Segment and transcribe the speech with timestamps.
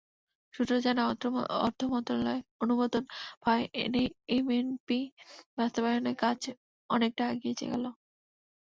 [0.53, 1.07] সূত্র জানায়,
[1.61, 3.03] অর্থ মন্ত্রণালয়ের অনুমোদন
[3.41, 3.65] পাওয়ায়
[4.35, 4.99] এমএনপি
[5.57, 6.39] বাস্তবায়নের কাজ
[6.89, 7.85] অনেকটা এগিয়ে গেল।